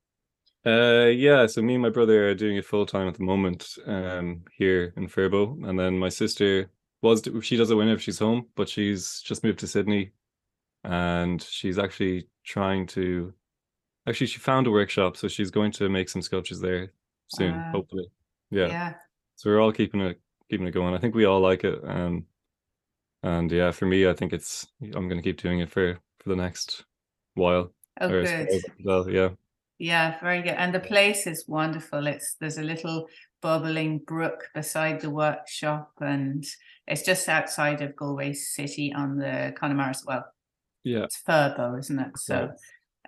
Uh, 0.65 1.07
yeah. 1.07 1.47
So 1.47 1.61
me 1.61 1.73
and 1.73 1.83
my 1.83 1.89
brother 1.89 2.29
are 2.29 2.35
doing 2.35 2.57
it 2.57 2.65
full 2.65 2.85
time 2.85 3.07
at 3.07 3.15
the 3.15 3.23
moment, 3.23 3.77
um, 3.85 4.43
here 4.57 4.93
in 4.95 5.07
Furbo, 5.07 5.67
and 5.67 5.77
then 5.77 5.97
my 5.97 6.09
sister 6.09 6.69
was 7.01 7.23
she 7.41 7.57
does 7.57 7.71
it 7.71 7.75
whenever 7.75 7.99
she's 7.99 8.19
home, 8.19 8.47
but 8.55 8.69
she's 8.69 9.21
just 9.21 9.43
moved 9.43 9.59
to 9.59 9.67
Sydney, 9.67 10.11
and 10.83 11.41
she's 11.41 11.77
actually 11.77 12.27
trying 12.43 12.87
to. 12.87 13.33
Actually, 14.07 14.27
she 14.27 14.39
found 14.39 14.65
a 14.65 14.71
workshop, 14.71 15.15
so 15.17 15.27
she's 15.27 15.51
going 15.51 15.71
to 15.73 15.87
make 15.87 16.09
some 16.09 16.23
sculptures 16.23 16.59
there 16.59 16.91
soon, 17.27 17.53
uh, 17.53 17.71
hopefully. 17.71 18.07
Yeah. 18.49 18.67
Yeah. 18.67 18.93
So 19.41 19.50
we're 19.50 19.60
all 19.60 19.71
keeping 19.71 20.01
it 20.01 20.21
keeping 20.51 20.67
it 20.67 20.71
going. 20.71 20.93
I 20.93 21.00
think 21.00 21.15
we 21.15 21.25
all 21.25 21.39
like 21.39 21.63
it. 21.63 21.79
Um, 21.83 22.25
and 23.24 23.51
yeah, 23.51 23.71
for 23.71 23.88
me, 23.88 24.07
I 24.07 24.13
think 24.13 24.33
it's 24.33 24.67
I'm 24.83 25.10
going 25.10 25.17
to 25.17 25.24
keep 25.24 25.41
doing 25.41 25.62
it 25.62 25.71
for 25.71 25.98
for 26.19 26.29
the 26.29 26.36
next 26.36 26.86
while. 27.33 27.71
Oh, 28.00 28.07
good. 28.07 28.48
Well, 28.83 29.10
yeah. 29.10 29.29
Yeah, 29.79 30.19
very 30.19 30.43
good. 30.43 30.53
And 30.53 30.71
the 30.71 30.79
place 30.79 31.25
is 31.25 31.48
wonderful. 31.48 32.05
It's 32.05 32.36
there's 32.39 32.60
a 32.60 32.63
little 32.63 33.07
bubbling 33.41 34.03
brook 34.05 34.48
beside 34.53 35.01
the 35.01 35.10
workshop, 35.10 35.91
and 36.00 36.45
it's 36.88 37.01
just 37.01 37.27
outside 37.27 37.81
of 37.81 37.95
Galway 37.95 38.33
City 38.33 38.93
on 38.93 39.17
the 39.17 39.55
Connemara 39.57 39.89
as 39.89 40.03
well. 40.05 40.25
Yeah, 40.83 41.05
it's 41.05 41.19
Furbo, 41.27 41.79
isn't 41.79 41.98
it? 41.98 42.15
So, 42.19 42.51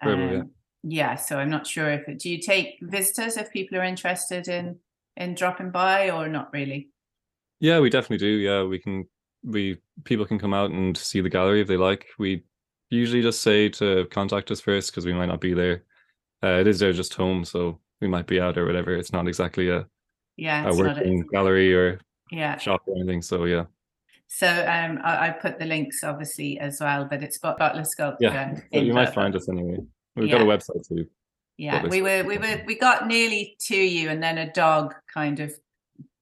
yeah. 0.02 0.10
Um, 0.12 0.20
yeah. 0.20 0.42
yeah. 0.82 1.16
So 1.16 1.38
I'm 1.38 1.52
not 1.52 1.68
sure 1.68 1.92
if 1.92 2.10
it, 2.10 2.18
do 2.18 2.32
you 2.32 2.40
take 2.40 2.80
visitors 2.82 3.38
if 3.38 3.52
people 3.52 3.78
are 3.78 3.84
interested 3.84 4.48
in 4.48 4.80
in 5.18 5.36
dropping 5.36 5.72
by 5.72 6.10
or 6.10 6.28
not 6.28 6.52
really. 6.54 6.90
Yeah, 7.60 7.80
we 7.80 7.90
definitely 7.90 8.26
do. 8.26 8.36
Yeah, 8.38 8.64
we 8.64 8.80
can. 8.80 9.08
We 9.44 9.78
people 10.06 10.26
can 10.26 10.40
come 10.40 10.54
out 10.54 10.72
and 10.72 10.98
see 10.98 11.22
the 11.22 11.30
gallery 11.30 11.62
if 11.62 11.68
they 11.68 11.78
like. 11.78 12.08
We 12.18 12.44
usually 12.90 13.22
just 13.22 13.42
say 13.42 13.70
to 13.70 14.06
contact 14.12 14.52
us 14.52 14.62
first 14.62 14.92
because 14.92 15.06
we 15.06 15.14
might 15.14 15.26
not 15.26 15.42
be 15.42 15.54
there 15.54 15.84
uh, 16.44 16.60
it 16.60 16.68
is 16.68 16.80
there 16.80 16.92
just 16.92 17.14
home, 17.14 17.46
so 17.46 17.80
we 18.02 18.08
might 18.08 18.28
be 18.28 18.40
out 18.40 18.58
or 18.58 18.66
whatever. 18.66 18.94
It's 18.94 19.14
not 19.14 19.28
exactly 19.28 19.70
a 19.70 19.88
yeah 20.36 20.68
a 20.68 20.76
working 20.76 21.22
a, 21.22 21.34
gallery 21.34 21.74
or 21.74 22.00
yeah 22.32 22.58
shop 22.58 22.82
or 22.86 22.98
anything. 22.98 23.22
So 23.22 23.46
yeah. 23.46 23.66
So 24.28 24.48
um, 24.48 25.00
I, 25.04 25.28
I, 25.28 25.30
put 25.30 25.60
the 25.60 25.66
links 25.66 26.04
obviously 26.04 26.58
as 26.60 26.80
well, 26.82 27.06
but 27.06 27.22
it's 27.22 27.38
Butler 27.38 27.84
Sculpture. 27.84 28.62
Yeah, 28.72 28.80
you 28.80 28.94
might 28.94 29.14
find 29.14 29.36
us 29.36 29.48
anyway. 29.48 29.78
We've 30.16 30.28
yeah. 30.28 30.40
got 30.40 30.42
a 30.42 30.46
website 30.46 30.88
too. 30.88 31.06
Yeah, 31.58 31.86
we 31.86 32.02
were 32.02 32.24
we 32.24 32.38
were 32.38 32.64
we 32.66 32.76
got 32.76 33.08
nearly 33.08 33.56
to 33.68 33.76
you, 33.76 34.10
and 34.10 34.22
then 34.22 34.38
a 34.38 34.52
dog 34.52 34.96
kind 35.14 35.40
of 35.40 35.54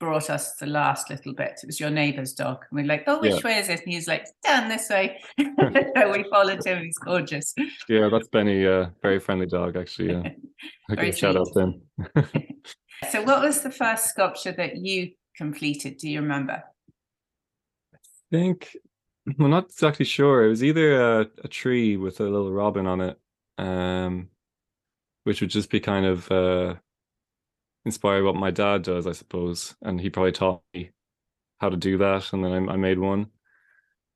brought 0.02 0.32
us 0.32 0.56
the 0.56 0.66
last 0.66 1.10
little 1.10 1.34
bit. 1.34 1.60
It 1.62 1.68
was 1.68 1.80
your 1.80 1.92
neighbour's 1.92 2.34
dog. 2.34 2.66
And 2.70 2.78
we're 2.78 2.88
like, 2.88 3.04
oh, 3.06 3.20
which 3.20 3.36
yeah. 3.36 3.42
way 3.44 3.58
is 3.60 3.70
it? 3.70 3.82
And 3.84 3.94
he's 3.94 4.08
like, 4.08 4.26
down 4.44 4.68
this 4.68 4.90
way. 4.90 5.22
so 5.40 6.12
we 6.12 6.26
followed 6.30 6.66
him. 6.66 6.84
He's 6.84 6.98
gorgeous. 6.98 7.54
Yeah, 7.88 8.10
that's 8.12 8.28
Benny. 8.28 8.66
Uh, 8.66 8.88
very 9.04 9.20
friendly 9.20 9.46
dog, 9.46 9.78
actually. 9.78 10.12
Yeah. 10.12 10.32
I 10.90 10.96
can 10.96 11.14
shout 11.14 11.38
out 11.38 11.48
then. 11.54 11.82
so 13.12 13.22
what 13.22 13.42
was 13.42 13.62
the 13.62 13.72
first 13.72 14.08
sculpture 14.08 14.52
that 14.54 14.78
you 14.78 15.12
completed? 15.38 15.98
Do 15.98 16.10
you 16.10 16.22
remember? 16.22 16.64
I 17.94 17.98
think 18.32 18.76
I'm 19.40 19.52
not 19.52 19.66
exactly 19.66 20.06
sure. 20.06 20.46
It 20.46 20.50
was 20.50 20.64
either 20.64 21.20
a, 21.22 21.28
a 21.44 21.48
tree 21.48 21.96
with 21.98 22.20
a 22.20 22.24
little 22.24 22.52
robin 22.52 22.88
on 22.88 23.02
it, 23.02 23.20
um, 23.60 24.30
which 25.24 25.42
would 25.42 25.50
just 25.50 25.70
be 25.70 25.80
kind 25.80 26.06
of 26.06 26.32
uh, 26.32 26.76
inspired 27.86 28.24
what 28.24 28.36
my 28.36 28.52
dad 28.52 28.84
does, 28.84 29.08
I 29.08 29.12
suppose, 29.12 29.76
and 29.82 30.00
he 30.00 30.10
probably 30.10 30.32
taught 30.32 30.62
me 30.74 30.92
how 31.60 31.70
to 31.70 31.78
do 31.78 31.98
that, 32.00 32.34
and 32.34 32.44
then 32.44 32.52
I, 32.70 32.74
I 32.74 32.76
made 32.78 33.00
one. 33.00 33.28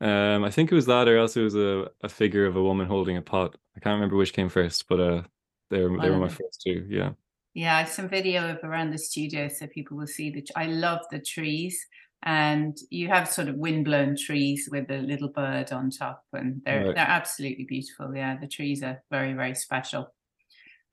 Um, 0.01 0.43
I 0.43 0.49
think 0.49 0.71
it 0.71 0.75
was 0.75 0.87
that, 0.87 1.07
or 1.07 1.17
else 1.17 1.37
it 1.37 1.43
was 1.43 1.55
a, 1.55 1.89
a 2.03 2.09
figure 2.09 2.45
of 2.45 2.55
a 2.55 2.63
woman 2.63 2.87
holding 2.87 3.17
a 3.17 3.21
pot. 3.21 3.55
I 3.75 3.79
can't 3.79 3.95
remember 3.95 4.17
which 4.17 4.33
came 4.33 4.49
first, 4.49 4.87
but 4.87 4.99
uh, 4.99 5.21
they 5.69 5.81
were 5.81 5.99
they 6.01 6.09
were 6.09 6.17
my 6.17 6.29
first 6.29 6.61
two. 6.65 6.85
Yeah. 6.89 7.11
Yeah, 7.53 7.77
I 7.77 7.79
have 7.79 7.89
some 7.89 8.09
video 8.09 8.49
of 8.49 8.57
around 8.63 8.91
the 8.91 8.97
studio 8.97 9.47
so 9.47 9.65
people 9.67 9.95
will 9.95 10.07
see 10.07 10.29
that 10.31 10.51
I 10.57 10.65
love 10.65 10.99
the 11.09 11.19
trees 11.19 11.79
and 12.23 12.75
you 12.89 13.07
have 13.07 13.29
sort 13.29 13.47
of 13.47 13.55
windblown 13.55 14.17
trees 14.17 14.67
with 14.69 14.91
a 14.91 14.97
little 14.97 15.29
bird 15.29 15.71
on 15.71 15.89
top 15.89 16.23
and 16.33 16.61
they're 16.65 16.87
right. 16.87 16.95
they're 16.95 17.05
absolutely 17.07 17.63
beautiful 17.63 18.13
yeah 18.15 18.35
the 18.37 18.47
trees 18.47 18.83
are 18.83 19.01
very 19.11 19.33
very 19.33 19.53
special 19.53 20.13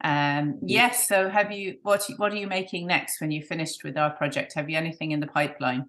um 0.05 0.59
yes 0.63 1.07
so 1.07 1.29
have 1.29 1.53
you 1.53 1.79
what 1.83 2.05
what 2.17 2.33
are 2.33 2.37
you 2.37 2.47
making 2.47 2.87
next 2.87 3.21
when 3.21 3.31
you 3.31 3.43
finished 3.43 3.85
with 3.85 3.97
our 3.97 4.11
project? 4.11 4.55
Have 4.55 4.69
you 4.69 4.77
anything 4.77 5.13
in 5.13 5.21
the 5.21 5.27
pipeline? 5.27 5.87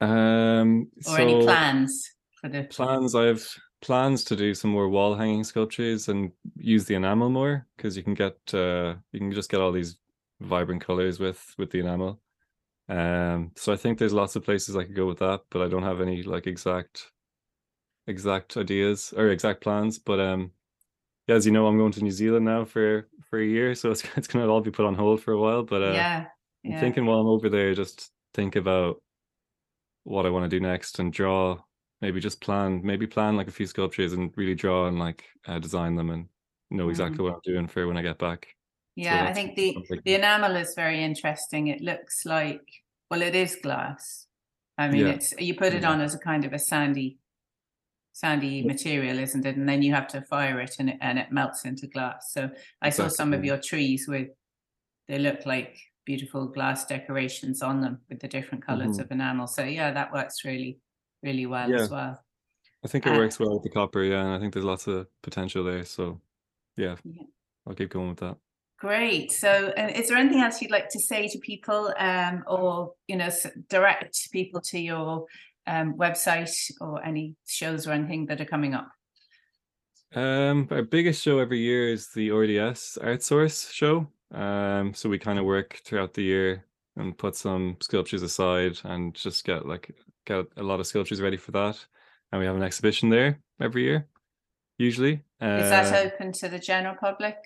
Um 0.00 0.88
or 1.06 1.16
so 1.16 1.16
any 1.16 1.44
plans 1.44 2.10
for 2.40 2.48
the 2.48 2.64
plans 2.64 3.14
i 3.14 3.24
have 3.24 3.46
plans 3.82 4.24
to 4.24 4.34
do 4.34 4.54
some 4.54 4.70
more 4.70 4.88
wall 4.88 5.14
hanging 5.14 5.44
sculptures 5.44 6.08
and 6.08 6.32
use 6.56 6.86
the 6.86 6.94
enamel 6.94 7.28
more 7.28 7.66
because 7.76 7.96
you 7.98 8.02
can 8.02 8.14
get 8.14 8.38
uh 8.54 8.94
you 9.12 9.20
can 9.20 9.30
just 9.30 9.50
get 9.50 9.60
all 9.60 9.72
these 9.72 9.98
vibrant 10.40 10.82
colors 10.84 11.20
with 11.20 11.54
with 11.58 11.70
the 11.70 11.80
enamel. 11.80 12.20
Um, 12.88 13.52
so 13.56 13.72
I 13.72 13.76
think 13.76 13.98
there's 13.98 14.12
lots 14.12 14.34
of 14.34 14.44
places 14.44 14.74
I 14.74 14.84
could 14.84 14.96
go 14.96 15.06
with 15.06 15.18
that, 15.20 15.42
but 15.50 15.62
I 15.62 15.68
don't 15.68 15.84
have 15.84 16.00
any 16.00 16.22
like 16.22 16.46
exact 16.46 17.12
exact 18.06 18.56
ideas 18.56 19.14
or 19.16 19.28
exact 19.28 19.60
plans. 19.60 19.98
But 19.98 20.18
um, 20.18 20.50
yeah, 21.30 21.36
as 21.36 21.46
you 21.46 21.52
know, 21.52 21.68
I'm 21.68 21.78
going 21.78 21.92
to 21.92 22.02
New 22.02 22.10
Zealand 22.10 22.44
now 22.44 22.64
for 22.64 23.08
for 23.28 23.38
a 23.38 23.46
year, 23.46 23.76
so 23.76 23.92
it's 23.92 24.02
it's 24.16 24.26
gonna 24.26 24.48
all 24.48 24.60
be 24.60 24.72
put 24.72 24.84
on 24.84 24.94
hold 24.94 25.22
for 25.22 25.32
a 25.32 25.38
while. 25.38 25.62
But 25.62 25.82
uh, 25.82 25.92
yeah, 25.92 26.26
yeah. 26.64 26.74
I'm 26.74 26.80
thinking 26.80 27.06
while 27.06 27.20
I'm 27.20 27.28
over 27.28 27.48
there, 27.48 27.72
just 27.72 28.10
think 28.34 28.56
about 28.56 29.00
what 30.02 30.26
I 30.26 30.30
want 30.30 30.44
to 30.44 30.48
do 30.48 30.60
next 30.60 30.98
and 30.98 31.12
draw. 31.12 31.58
Maybe 32.00 32.18
just 32.18 32.40
plan, 32.40 32.80
maybe 32.82 33.06
plan 33.06 33.36
like 33.36 33.46
a 33.46 33.52
few 33.52 33.66
sculptures 33.66 34.14
and 34.14 34.32
really 34.34 34.54
draw 34.54 34.88
and 34.88 34.98
like 34.98 35.24
uh, 35.46 35.58
design 35.58 35.94
them 35.94 36.10
and 36.10 36.26
know 36.70 36.88
exactly 36.88 37.18
mm. 37.18 37.24
what 37.24 37.34
I'm 37.34 37.40
doing 37.44 37.68
for 37.68 37.86
when 37.86 37.98
I 37.98 38.02
get 38.02 38.18
back. 38.18 38.56
Yeah, 38.96 39.26
so 39.26 39.30
I 39.30 39.32
think 39.32 39.54
the 39.54 39.76
the 40.04 40.14
enamel 40.14 40.56
is 40.56 40.74
very 40.74 41.04
interesting. 41.04 41.68
It 41.68 41.80
looks 41.80 42.26
like 42.26 42.66
well, 43.08 43.22
it 43.22 43.36
is 43.36 43.56
glass. 43.62 44.26
I 44.78 44.88
mean, 44.88 45.06
yeah. 45.06 45.12
it's 45.12 45.32
you 45.38 45.54
put 45.54 45.74
it 45.74 45.84
on 45.84 46.00
as 46.00 46.14
a 46.14 46.18
kind 46.18 46.44
of 46.44 46.52
a 46.52 46.58
sandy, 46.58 47.18
sandy 48.20 48.62
material, 48.62 49.18
isn't 49.18 49.46
it? 49.46 49.56
And 49.56 49.66
then 49.66 49.80
you 49.80 49.94
have 49.94 50.06
to 50.08 50.20
fire 50.22 50.60
it, 50.60 50.76
and 50.78 50.90
it 50.90 50.98
and 51.00 51.18
it 51.18 51.32
melts 51.32 51.64
into 51.64 51.86
glass. 51.86 52.32
So 52.32 52.42
I 52.82 52.88
exactly. 52.88 52.90
saw 52.92 53.08
some 53.08 53.32
of 53.32 53.44
your 53.44 53.56
trees 53.58 54.06
with 54.06 54.28
they 55.08 55.18
look 55.18 55.46
like 55.46 55.78
beautiful 56.04 56.46
glass 56.46 56.84
decorations 56.84 57.62
on 57.62 57.80
them 57.80 57.98
with 58.08 58.20
the 58.20 58.28
different 58.28 58.64
colors 58.64 58.92
mm-hmm. 58.92 59.00
of 59.00 59.10
enamel. 59.10 59.46
So 59.46 59.62
yeah, 59.64 59.90
that 59.92 60.12
works 60.12 60.44
really, 60.44 60.78
really 61.22 61.46
well 61.46 61.70
yeah. 61.70 61.80
as 61.80 61.90
well. 61.90 62.20
I 62.84 62.88
think 62.88 63.06
it 63.06 63.14
uh, 63.14 63.18
works 63.18 63.38
well 63.38 63.54
with 63.54 63.62
the 63.62 63.70
copper, 63.70 64.02
yeah, 64.02 64.20
and 64.20 64.34
I 64.34 64.38
think 64.38 64.52
there's 64.52 64.64
lots 64.64 64.86
of 64.86 65.06
potential 65.22 65.64
there. 65.64 65.84
So 65.84 66.20
yeah, 66.76 66.96
yeah. 67.04 67.22
I'll 67.66 67.74
keep 67.74 67.90
going 67.90 68.10
with 68.10 68.18
that. 68.18 68.36
Great. 68.78 69.30
So, 69.30 69.72
uh, 69.76 69.90
is 69.94 70.08
there 70.08 70.16
anything 70.16 70.40
else 70.40 70.62
you'd 70.62 70.70
like 70.70 70.88
to 70.88 71.00
say 71.00 71.28
to 71.28 71.38
people, 71.38 71.92
um, 71.98 72.44
or 72.46 72.94
you 73.08 73.16
know, 73.16 73.28
direct 73.68 74.30
people 74.32 74.60
to 74.62 74.78
your 74.78 75.26
um, 75.66 75.94
website 75.94 76.52
or 76.80 77.04
any 77.04 77.36
shows 77.46 77.86
or 77.86 77.92
anything 77.92 78.26
that 78.26 78.40
are 78.40 78.46
coming 78.46 78.74
up? 78.74 78.88
Um, 80.14 80.66
our 80.70 80.82
biggest 80.82 81.22
show 81.22 81.38
every 81.38 81.60
year 81.60 81.88
is 81.88 82.08
the 82.08 82.30
RDS 82.30 82.98
Art 83.02 83.22
Source 83.22 83.70
show. 83.70 84.08
Um, 84.32 84.92
so 84.94 85.08
we 85.08 85.18
kind 85.18 85.38
of 85.38 85.44
work 85.44 85.80
throughout 85.84 86.14
the 86.14 86.22
year 86.22 86.64
and 86.96 87.16
put 87.16 87.36
some 87.36 87.76
sculptures 87.80 88.22
aside 88.22 88.78
and 88.84 89.14
just 89.14 89.44
get 89.44 89.66
like 89.66 89.94
get 90.26 90.46
a 90.56 90.62
lot 90.62 90.80
of 90.80 90.86
sculptures 90.86 91.20
ready 91.20 91.36
for 91.36 91.52
that. 91.52 91.78
And 92.32 92.40
we 92.40 92.46
have 92.46 92.56
an 92.56 92.62
exhibition 92.62 93.08
there 93.08 93.40
every 93.60 93.82
year, 93.84 94.06
usually. 94.78 95.14
Is 95.40 95.70
that 95.70 95.92
uh, 95.92 96.08
open 96.08 96.32
to 96.32 96.48
the 96.48 96.58
general 96.58 96.96
public? 97.00 97.36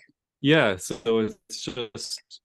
Yeah, 0.40 0.76
so 0.76 1.20
it's 1.20 1.62
just 1.62 2.40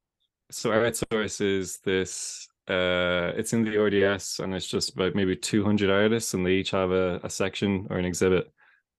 so 0.52 0.72
Art 0.72 0.96
Source 0.96 1.42
is 1.42 1.80
this 1.80 2.48
uh 2.70 3.32
it's 3.36 3.54
in 3.54 3.64
the 3.64 3.78
RDS 3.78 4.40
and 4.40 4.54
it's 4.54 4.68
just 4.68 4.94
about 4.94 5.16
maybe 5.16 5.36
200 5.36 5.90
artists 5.90 6.34
and 6.34 6.46
they 6.46 6.54
each 6.54 6.72
have 6.72 6.92
a, 6.92 7.20
a 7.24 7.30
section 7.30 7.88
or 7.90 7.98
an 7.98 8.06
exhibit 8.06 8.52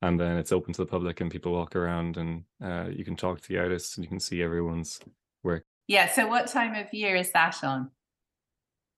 and 0.02 0.18
then 0.18 0.36
it's 0.36 0.52
open 0.52 0.72
to 0.72 0.82
the 0.82 0.86
public 0.86 1.20
and 1.20 1.30
people 1.30 1.52
walk 1.52 1.76
around 1.76 2.16
and 2.16 2.44
uh, 2.62 2.86
you 2.90 3.04
can 3.04 3.16
talk 3.16 3.40
to 3.40 3.48
the 3.48 3.58
artists 3.58 3.96
and 3.96 4.04
you 4.04 4.08
can 4.08 4.20
see 4.20 4.42
everyone's 4.42 4.98
work. 5.42 5.64
Yeah, 5.88 6.08
so 6.08 6.26
what 6.26 6.46
time 6.46 6.74
of 6.74 6.92
year 6.92 7.16
is 7.16 7.32
that 7.32 7.62
on? 7.62 7.90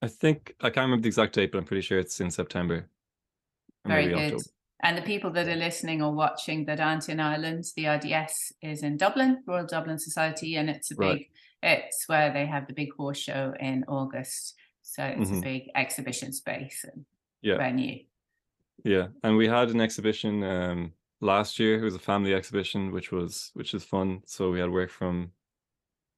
I 0.01 0.09
think 0.09 0.55
I 0.61 0.71
can't 0.71 0.85
remember 0.85 1.03
the 1.03 1.09
exact 1.09 1.35
date, 1.35 1.53
but 1.53 1.59
I'm 1.59 1.65
pretty 1.65 1.83
sure 1.83 1.99
it's 1.99 2.21
in 2.21 2.31
September. 2.31 2.89
Very 3.87 4.09
good. 4.09 4.35
October. 4.35 4.43
And 4.85 4.99
the 4.99 5.03
people 5.03 5.31
that 5.31 5.47
are 5.47 5.57
listening 5.57 6.03
or 6.03 6.13
watching 6.13 6.65
that 6.65 6.81
aren't 6.81 7.09
in 7.09 7.21
Ireland, 7.21 7.65
the 7.77 7.87
RDS 7.87 8.53
is 8.63 8.83
in 8.83 8.97
Dublin, 8.97 9.43
Royal 9.47 9.67
Dublin 9.67 9.99
Society, 9.99 10.57
and 10.57 10.69
it's 10.69 10.91
a 10.91 10.97
big, 10.97 11.09
right. 11.09 11.27
It's 11.63 12.09
where 12.09 12.33
they 12.33 12.47
have 12.47 12.67
the 12.67 12.73
big 12.73 12.93
horse 12.97 13.19
show 13.19 13.55
in 13.59 13.85
August. 13.89 14.55
So 14.83 15.05
it's 15.05 15.31
mm-hmm. 15.31 15.39
a 15.39 15.43
big 15.43 15.63
exhibition 15.75 16.33
space 16.33 16.85
and 16.85 17.05
yeah. 17.41 17.57
venue. 17.57 18.05
Yeah, 18.85 19.09
and 19.23 19.37
we 19.37 19.47
had 19.47 19.71
an 19.71 19.81
exhibition 19.81 20.43
um, 20.43 20.93
last 21.21 21.59
year. 21.59 21.79
It 21.81 21.85
was 21.85 21.95
a 21.95 22.01
family 22.01 22.35
exhibition, 22.35 22.91
which 22.91 23.13
was 23.13 23.51
which 23.55 23.75
is 23.75 23.85
fun. 23.85 24.23
So 24.27 24.51
we 24.51 24.61
had 24.61 24.71
work 24.71 24.91
from 24.91 25.31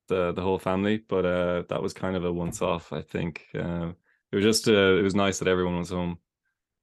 the 0.09 0.33
the 0.33 0.43
whole 0.43 0.59
family, 0.59 0.99
but 1.09 1.27
uh, 1.27 1.63
that 1.69 1.83
was 1.83 1.93
kind 1.93 2.17
of 2.17 2.25
a 2.25 2.33
once 2.33 2.63
off. 2.63 2.93
I 2.93 3.03
think 3.03 3.47
uh, 3.55 3.93
it 4.33 4.37
was 4.37 4.45
just 4.45 4.69
uh, 4.69 4.97
it 4.97 5.03
was 5.03 5.15
nice 5.15 5.39
that 5.39 5.49
everyone 5.49 5.79
was 5.79 5.91
home 5.91 6.19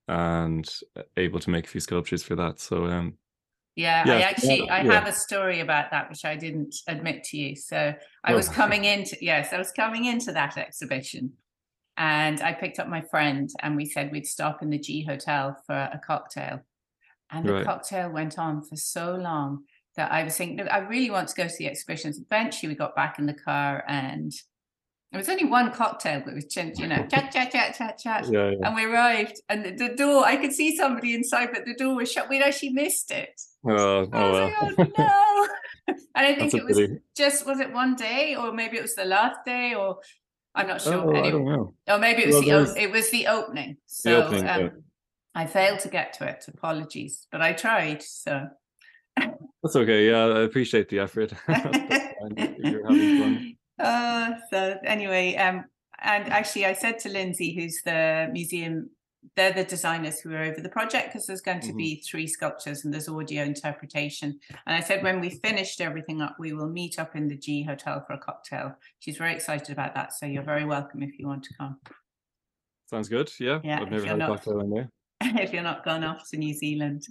and 0.07 0.69
able 1.17 1.39
to 1.39 1.49
make 1.49 1.65
a 1.65 1.69
few 1.69 1.81
sculptures 1.81 2.23
for 2.23 2.35
that. 2.35 2.59
So 2.59 2.85
um, 2.85 3.17
yeah, 3.81 4.03
yeah, 4.05 4.13
I 4.13 4.21
actually 4.21 4.69
I 4.69 4.81
yeah. 4.81 4.93
have 4.93 5.07
a 5.07 5.13
story 5.13 5.59
about 5.59 5.91
that 5.91 6.09
which 6.09 6.25
I 6.25 6.35
didn't 6.35 6.75
admit 6.87 7.23
to 7.25 7.37
you. 7.37 7.55
So 7.55 7.93
I 8.23 8.33
oh. 8.33 8.35
was 8.35 8.49
coming 8.49 8.85
into 8.85 9.17
yes, 9.21 9.53
I 9.53 9.57
was 9.57 9.71
coming 9.71 10.05
into 10.05 10.31
that 10.33 10.57
exhibition 10.57 11.33
and 11.97 12.41
I 12.41 12.53
picked 12.53 12.79
up 12.79 12.87
my 12.87 13.01
friend 13.01 13.49
and 13.61 13.75
we 13.75 13.85
said 13.85 14.11
we'd 14.11 14.25
stop 14.25 14.61
in 14.61 14.69
the 14.69 14.79
G 14.79 15.03
Hotel 15.03 15.57
for 15.65 15.75
a 15.75 15.99
cocktail. 16.05 16.61
And 17.29 17.47
the 17.47 17.53
right. 17.53 17.65
cocktail 17.65 18.09
went 18.09 18.37
on 18.37 18.61
for 18.61 18.75
so 18.75 19.15
long 19.15 19.63
that 19.95 20.11
I 20.11 20.23
was 20.23 20.35
thinking, 20.35 20.67
I 20.67 20.79
really 20.79 21.09
want 21.09 21.29
to 21.29 21.35
go 21.35 21.47
to 21.47 21.57
the 21.57 21.67
exhibitions. 21.67 22.19
Eventually 22.19 22.69
we 22.69 22.75
got 22.75 22.95
back 22.95 23.19
in 23.19 23.25
the 23.25 23.33
car 23.33 23.83
and 23.87 24.31
there 25.11 25.19
was 25.19 25.27
only 25.27 25.43
one 25.43 25.71
cocktail, 25.71 26.21
but 26.23 26.33
it 26.33 26.35
was 26.35 26.79
you 26.79 26.87
know, 26.87 27.05
chat, 27.07 27.33
chat, 27.33 27.51
chat, 27.51 27.75
chat, 27.75 27.97
chat. 27.97 28.27
Yeah, 28.31 28.51
yeah. 28.51 28.55
And 28.63 28.75
we 28.75 28.85
arrived, 28.85 29.41
and 29.49 29.65
the, 29.65 29.71
the, 29.71 29.95
door, 29.95 30.25
I 30.25 30.37
could 30.37 30.53
see 30.53 30.77
somebody 30.77 31.13
inside, 31.13 31.49
but 31.53 31.65
the 31.65 31.73
door 31.73 31.95
was 31.95 32.09
shut. 32.09 32.29
We'd 32.29 32.41
actually 32.41 32.69
missed 32.69 33.11
it. 33.11 33.41
Oh, 33.67 33.73
oh 33.73 34.07
well. 34.11 34.71
Like, 34.77 34.79
oh 34.79 34.85
no. 34.97 35.47
and 35.87 35.99
I 36.15 36.33
think 36.35 36.53
it 36.53 36.63
was 36.63 36.77
pity. 36.77 36.99
just, 37.17 37.45
was 37.45 37.59
it 37.59 37.73
one 37.73 37.95
day, 37.95 38.37
or 38.37 38.53
maybe 38.53 38.77
it 38.77 38.81
was 38.81 38.95
the 38.95 39.03
last 39.03 39.39
day, 39.45 39.73
or 39.73 39.97
I'm 40.55 40.67
not 40.67 40.81
sure. 40.81 40.93
Oh, 40.93 41.09
anyway. 41.09 41.27
I 41.27 41.31
don't 41.31 41.45
know. 41.45 41.73
Or 41.89 41.97
maybe 41.97 42.23
it 42.23 42.27
was 42.27 42.45
well, 42.45 42.65
the 42.65 42.81
it 42.81 42.91
was 42.91 43.09
the 43.11 43.27
opening. 43.27 43.77
So 43.87 44.09
the 44.09 44.25
opening, 44.25 44.49
um, 44.49 44.61
yeah. 44.61 44.69
I 45.35 45.45
failed 45.45 45.79
to 45.79 45.89
get 45.89 46.13
to 46.13 46.25
it. 46.25 46.45
Apologies, 46.47 47.27
but 47.31 47.41
I 47.41 47.51
tried. 47.51 48.01
So 48.01 48.47
that's 49.17 49.75
okay. 49.75 50.09
Yeah, 50.09 50.25
I 50.25 50.41
appreciate 50.41 50.89
the 50.89 50.99
effort. 50.99 51.33
You're 51.49 52.87
having 52.87 53.19
fun. 53.19 53.50
Uh, 53.81 54.33
so 54.49 54.77
anyway, 54.83 55.35
um, 55.35 55.65
and 56.01 56.29
actually, 56.29 56.65
I 56.65 56.73
said 56.73 56.99
to 56.99 57.09
Lindsay, 57.09 57.53
who's 57.53 57.81
the 57.83 58.29
museum, 58.31 58.89
they're 59.35 59.53
the 59.53 59.63
designers 59.63 60.19
who 60.19 60.33
are 60.33 60.41
over 60.41 60.61
the 60.61 60.69
project 60.69 61.13
because 61.13 61.27
there's 61.27 61.41
going 61.41 61.59
to 61.59 61.67
mm-hmm. 61.67 61.77
be 61.77 62.03
three 62.09 62.25
sculptures 62.25 62.83
and 62.83 62.93
there's 62.93 63.07
audio 63.07 63.43
interpretation. 63.43 64.39
And 64.65 64.75
I 64.75 64.79
said, 64.81 65.03
when 65.03 65.21
we 65.21 65.29
finished 65.29 65.79
everything 65.79 66.21
up, 66.21 66.37
we 66.39 66.53
will 66.53 66.69
meet 66.69 66.97
up 66.97 67.15
in 67.15 67.27
the 67.27 67.37
G 67.37 67.61
Hotel 67.63 68.03
for 68.05 68.13
a 68.13 68.17
cocktail. 68.17 68.75
She's 68.99 69.17
very 69.17 69.33
excited 69.33 69.71
about 69.71 69.93
that. 69.93 70.13
So 70.13 70.25
you're 70.25 70.43
very 70.43 70.65
welcome 70.65 71.03
if 71.03 71.19
you 71.19 71.27
want 71.27 71.43
to 71.43 71.53
come. 71.53 71.79
Sounds 72.89 73.09
good. 73.09 73.31
Yeah. 73.39 73.59
Yeah. 73.63 73.81
I've 73.81 73.91
never 73.91 74.05
had 74.05 74.21
a 74.21 74.27
cocktail 74.27 74.59
in 74.61 74.69
there. 74.71 74.89
if 75.21 75.53
you're 75.53 75.61
not 75.61 75.85
gone 75.85 76.03
off 76.03 76.27
to 76.31 76.37
New 76.37 76.53
Zealand. 76.53 77.03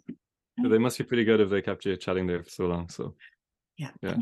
But 0.58 0.70
they 0.70 0.78
must 0.78 0.98
be 0.98 1.04
pretty 1.04 1.24
good 1.24 1.40
if 1.40 1.48
they 1.48 1.62
kept 1.62 1.84
you 1.84 1.96
chatting 1.96 2.26
there 2.26 2.42
for 2.42 2.50
so 2.50 2.66
long. 2.66 2.88
So 2.88 3.14
Yeah. 3.80 3.92
yeah. 4.02 4.14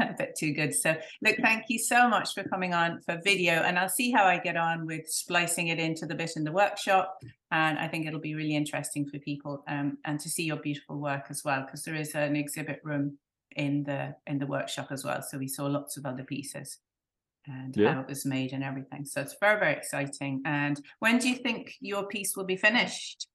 a 0.00 0.14
bit 0.16 0.36
too 0.38 0.52
good. 0.52 0.72
So, 0.72 0.96
look, 1.20 1.36
thank 1.42 1.64
you 1.68 1.80
so 1.80 2.08
much 2.08 2.32
for 2.32 2.44
coming 2.44 2.74
on 2.74 3.00
for 3.00 3.20
video. 3.24 3.54
And 3.54 3.76
I'll 3.76 3.88
see 3.88 4.12
how 4.12 4.24
I 4.24 4.38
get 4.38 4.56
on 4.56 4.86
with 4.86 5.08
splicing 5.08 5.66
it 5.66 5.80
into 5.80 6.06
the 6.06 6.14
bit 6.14 6.32
in 6.36 6.44
the 6.44 6.52
workshop. 6.52 7.18
And 7.50 7.76
I 7.76 7.88
think 7.88 8.06
it'll 8.06 8.20
be 8.20 8.36
really 8.36 8.54
interesting 8.54 9.08
for 9.08 9.18
people 9.18 9.64
um, 9.66 9.98
and 10.04 10.20
to 10.20 10.28
see 10.28 10.44
your 10.44 10.58
beautiful 10.58 11.00
work 11.00 11.26
as 11.28 11.42
well, 11.44 11.62
because 11.62 11.82
there 11.82 11.96
is 11.96 12.14
an 12.14 12.36
exhibit 12.36 12.80
room 12.84 13.18
in 13.56 13.82
the 13.82 14.14
in 14.28 14.38
the 14.38 14.46
workshop 14.46 14.92
as 14.92 15.04
well. 15.04 15.22
So 15.28 15.38
we 15.38 15.48
saw 15.48 15.66
lots 15.66 15.96
of 15.96 16.06
other 16.06 16.22
pieces 16.22 16.78
and 17.46 17.76
yeah. 17.76 17.94
how 17.94 18.00
it 18.02 18.08
was 18.08 18.24
made 18.24 18.52
and 18.52 18.62
everything. 18.62 19.04
So 19.04 19.22
it's 19.22 19.34
very, 19.40 19.58
very 19.58 19.72
exciting. 19.72 20.42
And 20.44 20.80
when 21.00 21.18
do 21.18 21.28
you 21.28 21.34
think 21.34 21.74
your 21.80 22.06
piece 22.06 22.36
will 22.36 22.44
be 22.44 22.56
finished? 22.56 23.26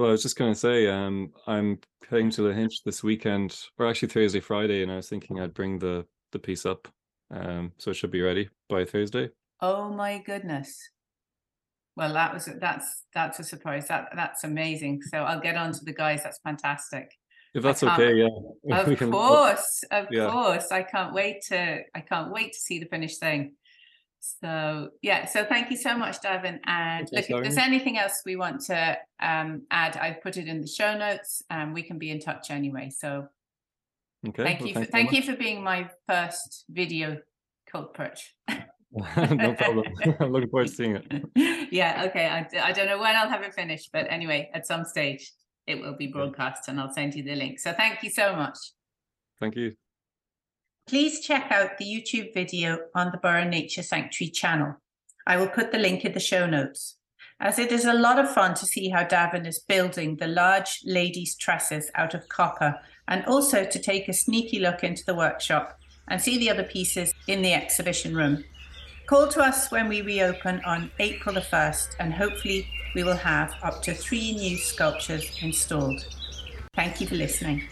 Well, 0.00 0.08
I 0.08 0.12
was 0.12 0.22
just 0.22 0.38
going 0.38 0.54
to 0.54 0.58
say, 0.58 0.86
um, 0.86 1.30
I'm 1.46 1.78
heading 2.08 2.30
to 2.30 2.40
Lahinch 2.40 2.82
this 2.86 3.02
weekend, 3.02 3.54
or 3.76 3.86
actually 3.86 4.08
Thursday, 4.08 4.40
Friday, 4.40 4.82
and 4.82 4.90
I 4.90 4.96
was 4.96 5.10
thinking 5.10 5.38
I'd 5.38 5.52
bring 5.52 5.78
the 5.78 6.06
the 6.32 6.38
piece 6.38 6.64
up, 6.64 6.88
um, 7.30 7.72
so 7.76 7.90
it 7.90 7.94
should 7.94 8.10
be 8.10 8.22
ready 8.22 8.48
by 8.70 8.86
Thursday. 8.86 9.28
Oh 9.60 9.90
my 9.90 10.16
goodness! 10.24 10.74
Well, 11.96 12.14
that 12.14 12.32
was 12.32 12.48
that's 12.62 13.04
that's 13.12 13.40
a 13.40 13.44
surprise. 13.44 13.88
That 13.88 14.08
that's 14.16 14.42
amazing. 14.42 15.02
So 15.02 15.18
I'll 15.18 15.38
get 15.38 15.56
on 15.56 15.70
to 15.72 15.84
the 15.84 15.92
guys. 15.92 16.22
That's 16.22 16.40
fantastic. 16.42 17.10
If 17.52 17.62
that's 17.62 17.82
okay, 17.82 18.14
yeah. 18.14 18.28
Of 18.78 18.96
can, 18.96 19.10
course, 19.10 19.84
of 19.90 20.06
yeah. 20.10 20.30
course. 20.30 20.72
I 20.72 20.82
can't 20.82 21.12
wait 21.12 21.42
to 21.48 21.80
I 21.94 22.00
can't 22.00 22.32
wait 22.32 22.54
to 22.54 22.58
see 22.58 22.78
the 22.78 22.86
finished 22.86 23.20
thing. 23.20 23.52
So 24.20 24.90
yeah, 25.02 25.24
so 25.24 25.44
thank 25.44 25.70
you 25.70 25.76
so 25.76 25.96
much, 25.96 26.20
Davin. 26.20 26.60
And 26.66 27.08
look, 27.10 27.28
if 27.28 27.42
there's 27.42 27.56
anything 27.56 27.98
else 27.98 28.22
we 28.24 28.36
want 28.36 28.60
to 28.66 28.98
um, 29.20 29.62
add, 29.70 29.96
I've 29.96 30.22
put 30.22 30.36
it 30.36 30.46
in 30.46 30.60
the 30.60 30.66
show 30.66 30.96
notes. 30.96 31.42
and 31.50 31.72
we 31.72 31.82
can 31.82 31.98
be 31.98 32.10
in 32.10 32.20
touch 32.20 32.50
anyway. 32.50 32.90
So 32.90 33.28
okay, 34.28 34.44
thank 34.44 34.60
well, 34.60 34.68
you, 34.68 34.74
for, 34.74 34.84
thank 34.84 35.12
you 35.12 35.22
for 35.22 35.36
being 35.36 35.64
my 35.64 35.88
first 36.06 36.66
video 36.68 37.18
culprit. 37.66 38.20
no 38.92 39.54
problem. 39.54 39.86
I'm 40.20 40.32
looking 40.32 40.50
forward 40.50 40.68
to 40.68 40.74
seeing 40.74 40.96
it. 40.96 41.68
yeah. 41.72 42.04
Okay. 42.06 42.26
I, 42.26 42.46
I 42.62 42.72
don't 42.72 42.86
know 42.86 43.00
when 43.00 43.16
I'll 43.16 43.28
have 43.28 43.42
it 43.42 43.54
finished, 43.54 43.90
but 43.92 44.06
anyway, 44.10 44.50
at 44.52 44.66
some 44.66 44.84
stage 44.84 45.32
it 45.66 45.80
will 45.80 45.96
be 45.96 46.08
broadcast, 46.08 46.68
and 46.68 46.80
I'll 46.80 46.92
send 46.92 47.14
you 47.14 47.22
the 47.22 47.36
link. 47.36 47.60
So 47.60 47.72
thank 47.72 48.02
you 48.02 48.10
so 48.10 48.34
much. 48.34 48.58
Thank 49.38 49.56
you. 49.56 49.76
Please 50.86 51.20
check 51.20 51.52
out 51.52 51.78
the 51.78 51.84
YouTube 51.84 52.34
video 52.34 52.78
on 52.94 53.10
the 53.12 53.18
Burren 53.18 53.50
Nature 53.50 53.82
Sanctuary 53.82 54.30
channel. 54.30 54.76
I 55.26 55.36
will 55.36 55.48
put 55.48 55.70
the 55.70 55.78
link 55.78 56.04
in 56.04 56.12
the 56.12 56.20
show 56.20 56.46
notes, 56.46 56.96
as 57.38 57.58
it 57.58 57.70
is 57.70 57.84
a 57.84 57.92
lot 57.92 58.18
of 58.18 58.32
fun 58.32 58.54
to 58.54 58.66
see 58.66 58.88
how 58.88 59.04
Davin 59.04 59.46
is 59.46 59.60
building 59.60 60.16
the 60.16 60.26
large 60.26 60.80
ladies' 60.84 61.36
tresses 61.36 61.90
out 61.94 62.14
of 62.14 62.28
copper, 62.28 62.76
and 63.06 63.24
also 63.26 63.64
to 63.64 63.78
take 63.78 64.08
a 64.08 64.12
sneaky 64.12 64.58
look 64.58 64.82
into 64.82 65.04
the 65.04 65.14
workshop 65.14 65.78
and 66.08 66.20
see 66.20 66.38
the 66.38 66.50
other 66.50 66.64
pieces 66.64 67.14
in 67.28 67.42
the 67.42 67.54
exhibition 67.54 68.16
room. 68.16 68.42
Call 69.06 69.28
to 69.28 69.40
us 69.40 69.70
when 69.70 69.88
we 69.88 70.02
reopen 70.02 70.60
on 70.64 70.90
April 70.98 71.34
the 71.34 71.40
1st, 71.40 71.96
and 72.00 72.12
hopefully, 72.12 72.66
we 72.94 73.04
will 73.04 73.16
have 73.16 73.54
up 73.62 73.82
to 73.82 73.94
three 73.94 74.32
new 74.32 74.56
sculptures 74.56 75.38
installed. 75.42 76.04
Thank 76.74 77.00
you 77.00 77.06
for 77.06 77.14
listening. 77.14 77.68